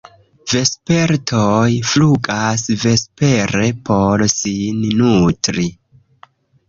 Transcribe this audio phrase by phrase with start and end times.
[0.53, 5.67] Vespertoj flugas vespere por sin nutri.